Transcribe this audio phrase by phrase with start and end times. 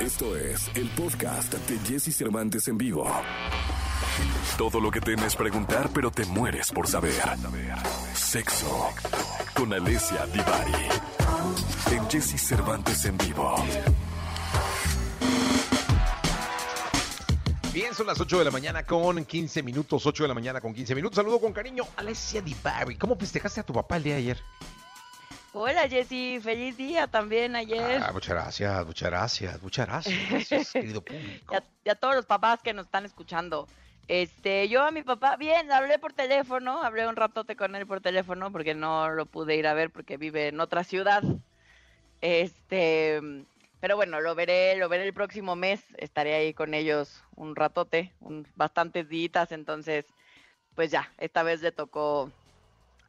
[0.00, 3.06] Esto es el podcast de Jesse Cervantes en vivo.
[4.56, 7.20] Todo lo que temes preguntar, pero te mueres por saber.
[8.14, 8.88] Sexo
[9.54, 10.72] con Alessia Divari.
[11.92, 13.54] En Jesse Cervantes en vivo.
[17.74, 20.72] Bien, son las 8 de la mañana con 15 minutos, 8 de la mañana con
[20.72, 21.16] 15 minutos.
[21.16, 22.96] Saludo con cariño, Alessia Divari.
[22.96, 24.42] ¿Cómo festejaste a tu papá el día de ayer?
[25.52, 28.00] Hola Jessy, feliz día también ayer.
[28.00, 31.56] Ah, muchas gracias, muchas gracias, muchas gracias, querido público.
[31.84, 33.66] Y a, todos los papás que nos están escuchando.
[34.06, 38.00] Este, yo a mi papá, bien, hablé por teléfono, hablé un ratote con él por
[38.00, 41.24] teléfono porque no lo pude ir a ver porque vive en otra ciudad.
[42.20, 43.20] Este,
[43.80, 48.12] pero bueno, lo veré, lo veré el próximo mes, estaré ahí con ellos un ratote,
[48.20, 50.04] un, bastantes días, entonces,
[50.76, 52.30] pues ya, esta vez le tocó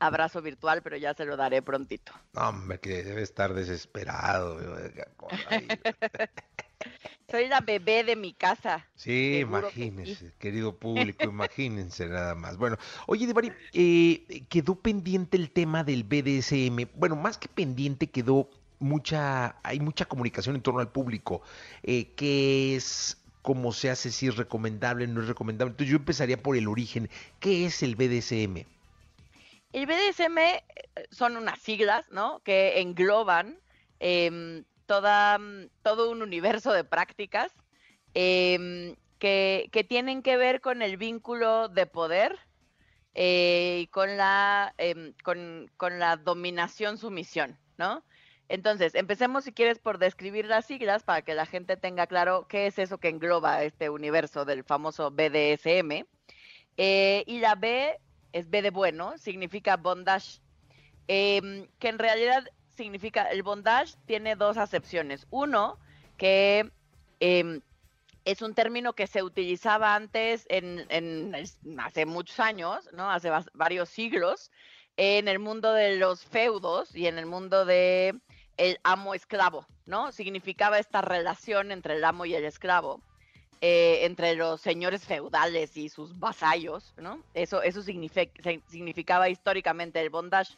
[0.00, 2.12] abrazo virtual, pero ya se lo daré prontito.
[2.34, 4.58] Hombre, que debe estar desesperado.
[7.30, 8.86] Soy la bebé de mi casa.
[8.96, 12.56] Sí, imagínense, querido público, imagínense nada más.
[12.56, 16.88] Bueno, oye, Devari, eh, quedó pendiente el tema del BDSM.
[16.96, 21.42] Bueno, más que pendiente, quedó mucha, hay mucha comunicación en torno al público.
[21.82, 23.18] Eh, ¿Qué es?
[23.42, 24.10] ¿Cómo se hace?
[24.10, 25.70] Si es recomendable, no es recomendable.
[25.70, 27.08] Entonces yo empezaría por el origen.
[27.38, 28.66] ¿Qué es el BDSM?
[29.72, 30.64] El BDSM eh,
[31.10, 32.40] son unas siglas, ¿no?
[32.40, 33.60] Que engloban
[34.00, 37.52] em, mm, todo un universo de prácticas
[38.14, 42.38] em, que, tienen que ver con el vínculo de poder
[43.14, 45.14] eh, y con la, em,
[46.24, 48.04] dominación-sumisión, ¿no?
[48.48, 52.66] Entonces, empecemos si quieres por describir las siglas para que la gente tenga claro qué
[52.66, 56.04] es eso que engloba este universo del famoso BDSM.
[56.76, 57.96] Eh, y la B
[58.32, 60.40] es B de bueno, significa bondage,
[61.08, 65.26] em, que en realidad significa, el bondage tiene dos acepciones.
[65.30, 65.78] Uno,
[66.16, 66.70] que
[67.20, 67.60] em,
[68.24, 71.34] es un término que se utilizaba antes en,
[71.78, 73.10] hace muchos años, ¿no?
[73.10, 74.50] Hace varios siglos,
[74.96, 78.20] en el mundo de los feudos y en el mundo de
[78.56, 80.12] el amo esclavo, ¿no?
[80.12, 83.02] Significaba esta relación entre el amo y el esclavo.
[83.62, 87.22] Eh, entre los señores feudales y sus vasallos, ¿no?
[87.34, 90.56] Eso, eso significaba históricamente el bondage.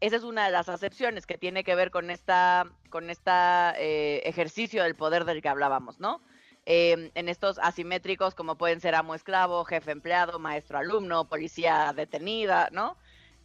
[0.00, 4.22] Esa es una de las acepciones que tiene que ver con esta, con esta eh,
[4.24, 6.20] ejercicio del poder del que hablábamos, ¿no?
[6.66, 12.68] Em, en estos asimétricos como pueden ser amo esclavo, jefe empleado, maestro alumno, policía detenida,
[12.70, 12.96] ¿no?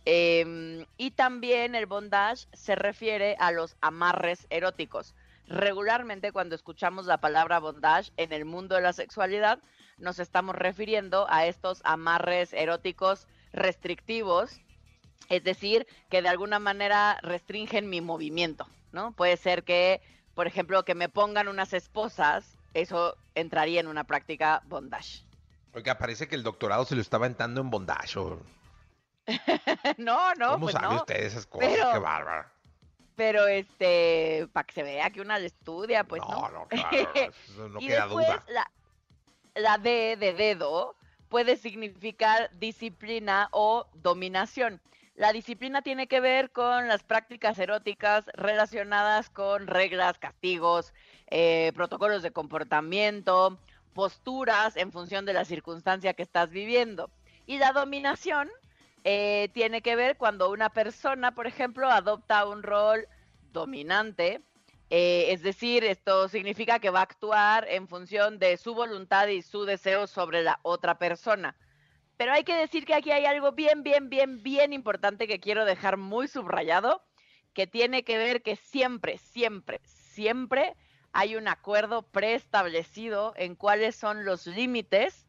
[0.05, 5.15] Em, y también el bondage se refiere a los amarres eróticos
[5.47, 9.59] regularmente cuando escuchamos la palabra bondage en el mundo de la sexualidad,
[9.97, 14.61] nos estamos refiriendo a estos amarres eróticos restrictivos,
[15.29, 19.11] es decir, que de alguna manera restringen mi movimiento, ¿no?
[19.13, 20.01] Puede ser que,
[20.33, 25.25] por ejemplo, que me pongan unas esposas, eso entraría en una práctica bondage.
[25.73, 28.19] Oiga, parece que el doctorado se lo estaba entrando en bondage.
[29.97, 30.51] no, no.
[30.53, 31.69] ¿Cómo pues sabe usted esas cosas?
[31.69, 32.51] Qué bárbara
[33.21, 36.49] pero este, para que se vea que una le estudia, pues no.
[36.49, 36.67] No, claro,
[37.69, 38.43] no y queda después, duda.
[38.47, 38.71] La,
[39.53, 40.95] la D de dedo
[41.29, 44.81] puede significar disciplina o dominación.
[45.13, 50.91] La disciplina tiene que ver con las prácticas eróticas relacionadas con reglas, castigos,
[51.27, 53.59] eh, protocolos de comportamiento,
[53.93, 57.11] posturas en función de la circunstancia que estás viviendo.
[57.45, 58.49] Y la dominación
[59.03, 63.07] eh, tiene que ver cuando una persona, por ejemplo, adopta un rol
[63.51, 64.41] dominante,
[64.89, 69.41] eh, es decir, esto significa que va a actuar en función de su voluntad y
[69.41, 71.55] su deseo sobre la otra persona.
[72.17, 75.65] Pero hay que decir que aquí hay algo bien, bien, bien, bien importante que quiero
[75.65, 77.01] dejar muy subrayado,
[77.53, 80.75] que tiene que ver que siempre, siempre, siempre
[81.13, 85.25] hay un acuerdo preestablecido en cuáles son los límites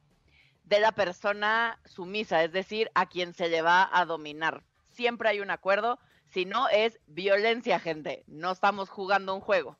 [0.72, 4.62] de la persona sumisa, es decir, a quien se le va a dominar.
[4.90, 5.98] Siempre hay un acuerdo,
[6.30, 8.24] si no es violencia, gente.
[8.26, 9.76] No estamos jugando un juego.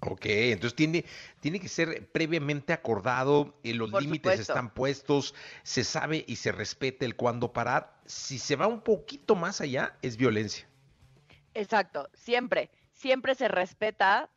[0.00, 1.04] Ok, entonces tiene,
[1.40, 5.34] tiene que ser previamente acordado, y los límites están puestos,
[5.64, 8.00] se sabe y se respeta el cuándo parar.
[8.06, 10.66] Si se va un poquito más allá, es violencia.
[11.52, 14.30] Exacto, siempre, siempre se respeta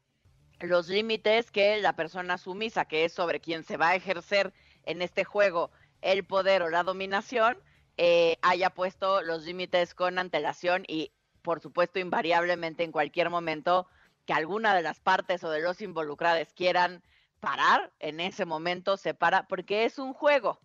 [0.59, 4.53] los límites que la persona sumisa, que es sobre quien se va a ejercer
[4.85, 5.71] en este juego
[6.05, 7.57] el poder o la dominación,
[7.97, 11.11] eh, haya puesto los límites con antelación y,
[11.41, 13.87] por supuesto, invariablemente en cualquier momento
[14.25, 17.01] que alguna de las partes o de los involucrados quieran
[17.39, 20.59] parar, en ese momento se para, porque es un juego.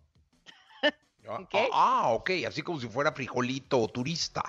[1.27, 1.39] Ah,
[1.73, 4.43] ah, ok, así como si fuera frijolito o turista.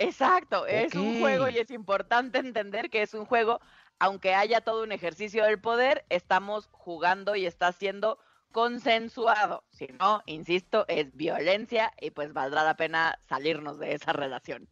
[0.00, 3.60] Exacto, es un juego y es importante entender que es un juego,
[4.00, 8.18] aunque haya todo un ejercicio del poder, estamos jugando y está siendo
[8.54, 9.64] consensuado.
[9.72, 14.68] Si no, insisto, es violencia y pues valdrá la pena salirnos de esa relación.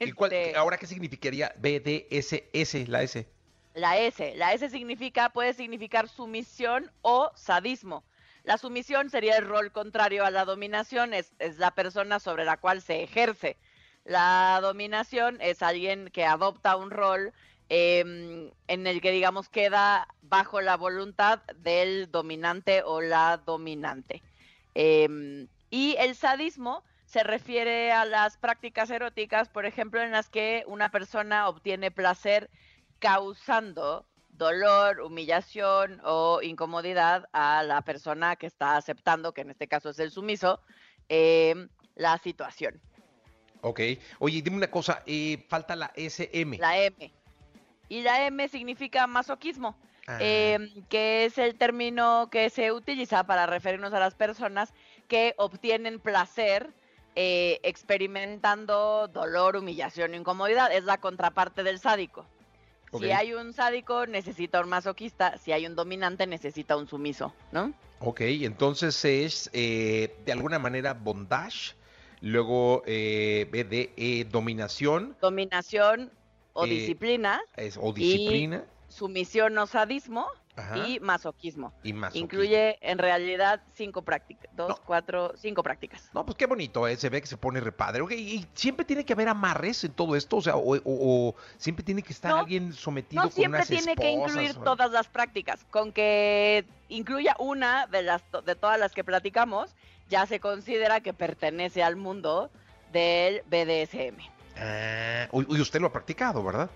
[0.00, 3.28] ¿Y cuál, este ahora qué significaría BDSS, la S?
[3.74, 8.04] La S, la S significa, puede significar sumisión o sadismo.
[8.42, 12.56] La sumisión sería el rol contrario a la dominación, es, es la persona sobre la
[12.56, 13.58] cual se ejerce.
[14.04, 17.34] La dominación es alguien que adopta un rol
[17.70, 24.22] Em, en el que, digamos, queda bajo la voluntad del dominante o la dominante.
[24.74, 30.64] Em, y el sadismo se refiere a las prácticas eróticas, por ejemplo, en las que
[30.66, 32.50] una persona obtiene placer
[32.98, 39.90] causando dolor, humillación o incomodidad a la persona que está aceptando, que en este caso
[39.90, 40.60] es el sumiso,
[41.08, 42.80] em, la situación.
[43.62, 43.80] Ok.
[44.18, 46.58] Oye, dime una cosa, eh, falta la SM.
[46.58, 47.23] La M
[47.88, 49.76] y la M significa masoquismo,
[50.06, 50.18] ah.
[50.20, 54.72] em, que es el término que se utiliza para referirnos a las personas
[55.08, 56.72] que obtienen placer
[57.16, 60.72] eh, experimentando dolor, humillación, incomodidad.
[60.72, 62.26] Es la contraparte del sádico.
[62.98, 65.36] Si hay un sádico, necesita un masoquista.
[65.38, 67.72] Si hay un dominante, necesita un sumiso, ¿no?
[67.98, 71.74] Ok, entonces es eh, de alguna manera bondage,
[72.20, 75.16] luego eh, de dominación.
[75.20, 76.12] Dominación,
[76.54, 77.42] o disciplina.
[77.56, 78.64] Es, o disciplina.
[78.88, 80.26] sumisión o sadismo.
[80.86, 81.72] y masoquismo.
[81.82, 86.08] Incluye en realidad cinco prácticas, dos, cuatro, cinco prácticas.
[86.14, 86.96] No, pues qué bonito, ¿eh?
[86.96, 88.04] se ve que se pone repadre.
[88.14, 92.12] y siempre tiene que haber amarres en todo esto, o sea, o, siempre tiene que
[92.12, 96.64] estar alguien sometido no, con unas siempre tiene que incluir todas las prácticas, con que
[96.88, 99.74] incluya una de las de todas las que platicamos,
[100.08, 102.48] ya se considera que pertenece al mundo
[102.92, 104.34] del BDSM.
[104.56, 106.70] Ah, y usted lo ha practicado, ¿verdad?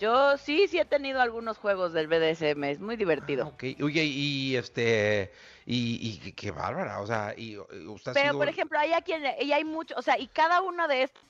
[0.00, 3.44] Yo sí, sí he tenido algunos juegos del BDSM, es muy divertido.
[3.44, 5.30] Ah, ok, oye, y este,
[5.66, 9.64] y, qué bárbara, o sea, y, usted Pero, por ejemplo, hay a quien, y hay
[9.64, 11.22] mucho, o sea, y cada uno de estos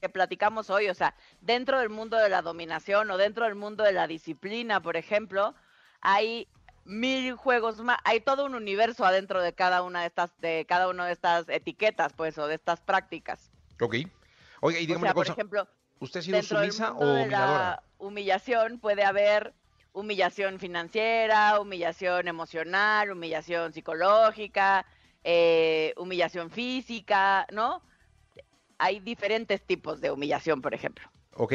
[0.00, 3.84] que platicamos hoy, o sea, dentro del mundo de la dominación o dentro del mundo
[3.84, 5.54] de la disciplina, por ejemplo,
[6.00, 6.48] hay
[6.86, 10.88] mil juegos más, hay todo un universo adentro de cada una de estas, de cada
[10.88, 13.50] una de estas etiquetas, pues, o de estas prácticas.
[13.78, 13.96] Ok.
[14.60, 15.34] Oiga, y dígame una cosa.
[15.34, 15.68] Por ejemplo,
[16.00, 17.82] ¿usted ha sido sumisa o dominadora?
[17.98, 19.54] humillación puede haber
[19.92, 24.86] humillación financiera, humillación emocional, humillación psicológica,
[25.24, 27.82] eh, humillación física, ¿no?
[28.78, 31.06] Hay diferentes tipos de humillación, por ejemplo.
[31.34, 31.54] Ok,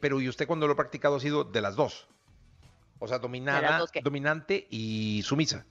[0.00, 2.08] pero ¿y usted cuando lo ha practicado ha sido de las dos?
[2.98, 5.66] O sea, dominada, dominante y sumisa.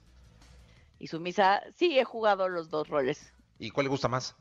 [0.98, 3.32] Y sumisa, sí, he jugado los dos roles.
[3.58, 4.36] ¿Y cuál le gusta más?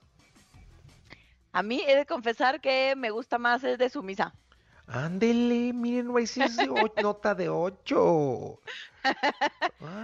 [1.51, 4.33] A mí he de confesar que me gusta más el de sumisa.
[4.87, 6.37] Ándele, miren, no es
[7.03, 8.59] nota de 8.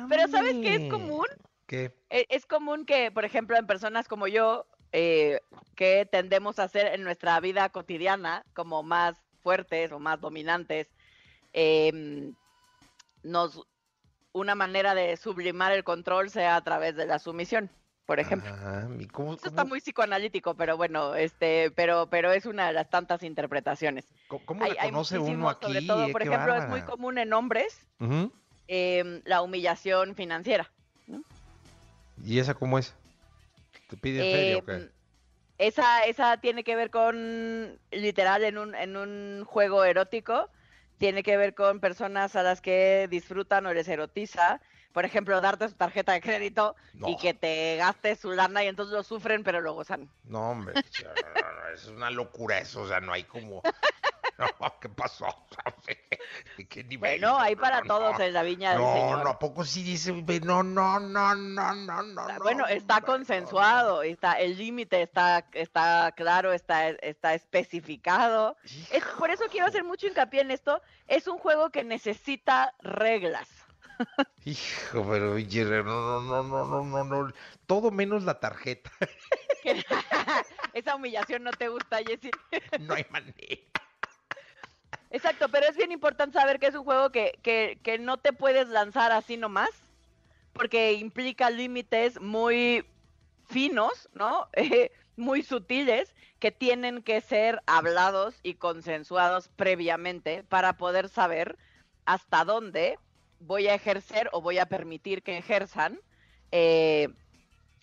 [0.10, 1.26] Pero ¿sabes qué es común?
[1.66, 1.94] ¿Qué?
[2.10, 5.42] E, es, común que, por ejemplo, en personas como yo, eh,
[5.76, 10.88] que tendemos a ser en nuestra vida cotidiana como más fuertes o más dominantes,
[11.54, 12.34] em,
[13.24, 13.68] nos
[14.32, 17.70] una manera de sublimar el control sea a través de la sumisión
[18.08, 18.50] por ejemplo.
[18.64, 23.22] Ah, Eso está muy psicoanalítico, pero bueno, este, pero, pero es una de las tantas
[23.22, 24.06] interpretaciones.
[24.30, 25.68] ¿Cómo, la conoce uno aquí?
[25.68, 27.86] Sobre todo, por ejemplo, es muy común en hombres
[28.70, 30.72] em, la humillación financiera.
[32.26, 32.96] ¿Y esa cómo es?
[33.90, 34.74] ¿Te pide feria o qué?
[34.76, 34.90] Em,
[35.58, 40.50] esa, esa tiene que ver con, literal, en un, en un juego erótico,
[40.98, 44.62] tiene que ver con personas a las que disfrutan o les erotiza
[44.98, 46.76] por ejemplo, darte su tarjeta de crédito
[47.06, 50.10] y que te gastes su lana y entonces lo sufren, pero lo gozan.
[50.24, 50.74] No, hombre,
[51.76, 53.62] es una locura eso, o sea, no hay como...
[54.82, 55.28] ¿qué pasó?
[56.70, 57.00] ¿Qué nivel?
[57.22, 59.18] Bueno, hay para todos en la viña del Señor.
[59.20, 60.12] No, no, ¿a poco sí dice?
[60.12, 62.28] No, no, no, no, no, no.
[62.42, 68.58] Bueno, está consensuado, está, el límite está, está claro, está, está especificado.
[68.92, 70.82] Es, por eso quiero hacer mucho hincapié en esto.
[71.08, 73.57] Es un juego que necesita reglas.
[74.46, 77.34] Hijo, pero no, no, no, no, no, no,
[77.66, 78.92] todo menos la tarjeta.
[80.74, 82.32] Esa humillación no te gusta, Jessy.
[82.80, 83.36] no hay manera.
[85.10, 88.34] Exacto, pero es bien importante saber que es un juego que, que, que no te
[88.34, 89.70] puedes lanzar así nomás,
[90.54, 92.86] porque implica límites muy
[93.46, 94.50] finos, ¿no?
[95.16, 101.58] muy sutiles, que tienen que ser hablados y consensuados previamente para poder saber
[102.06, 103.00] hasta dónde
[103.40, 106.00] voy a ejercer o voy a permitir que ejerzan
[106.52, 107.10] eh,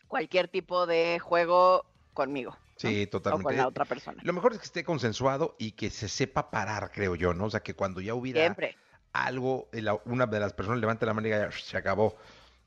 [0.08, 2.56] cualquier tipo de juego conmigo.
[2.76, 3.44] Sí, totalmente.
[3.46, 4.20] O con la otra persona.
[4.24, 7.44] Lo mejor es que esté consensuado y que se sepa parar, creo yo, ¿no?
[7.46, 8.76] O sea, que cuando ya hubiera Siempre.
[9.12, 9.68] algo,
[10.06, 12.16] una de las personas levante la mano y diga, se acabó.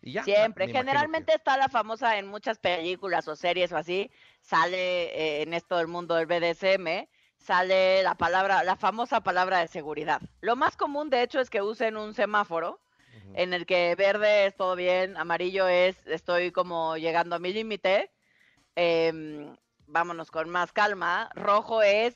[0.01, 0.67] Y ya, Siempre.
[0.67, 4.09] Generalmente que- está la famosa en muchas películas o series o así,
[4.41, 9.67] sale eh, en esto del mundo del BDSM, sale la palabra, la famosa palabra de
[9.67, 10.21] seguridad.
[10.41, 12.79] Lo más común, de hecho, es que usen un semáforo
[13.33, 18.11] en el que verde es todo bien, amarillo es estoy como llegando a mi límite,
[18.75, 22.15] em, vámonos con más calma, rojo es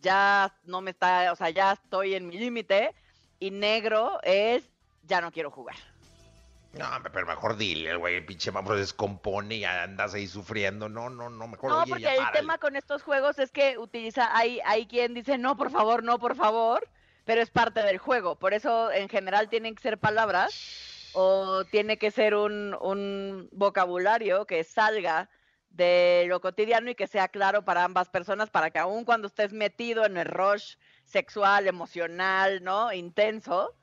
[0.00, 2.94] ya no me está, o sea, ya estoy en mi límite,
[3.38, 4.68] y negro es
[5.02, 5.76] ya no quiero jugar.
[6.78, 10.88] No, pero mejor dile, el güey, el pinche vamos se descompone y andas ahí sufriendo.
[10.88, 12.38] No, no, no, mejor No, oye, porque ya el párale.
[12.38, 16.18] tema con estos juegos es que utiliza, hay, hay quien dice no, por favor, no,
[16.18, 16.88] por favor,
[17.24, 18.38] pero es parte del juego.
[18.38, 24.46] Por eso, en general, tienen que ser palabras o tiene que ser un, un vocabulario
[24.46, 25.30] que salga
[25.70, 29.52] de lo cotidiano y que sea claro para ambas personas, para que aun cuando estés
[29.52, 32.92] metido en el rush sexual, emocional, ¿no?
[32.92, 33.74] Intenso,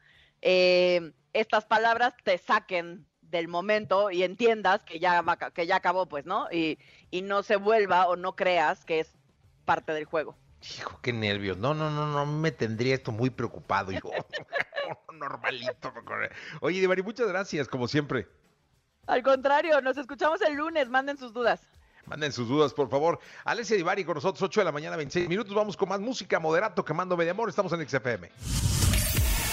[0.42, 5.24] eh, estas palabras te saquen del momento y entiendas que ya,
[5.54, 6.48] que ya acabó, pues, ¿no?
[6.52, 6.78] Y,
[7.10, 9.14] y no se vuelva o no creas que es
[9.66, 10.38] parte del juego.
[10.78, 11.58] Hijo, qué nervios.
[11.58, 14.12] No, no, no, no, me tendría esto muy preocupado, hijo.
[15.14, 15.94] Normalito.
[16.62, 18.28] Oye, Divari, muchas gracias, como siempre.
[19.08, 21.62] Al contrario, nos escuchamos el lunes, manden sus dudas.
[22.06, 23.20] Manden sus dudas, por favor.
[23.46, 25.54] Alessia Divari con nosotros, 8 de la mañana, 26 minutos.
[25.54, 27.50] Vamos con más música, moderato, quemando media amor.
[27.50, 28.30] Estamos en XFM.